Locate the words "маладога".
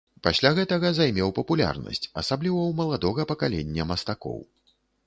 2.81-3.31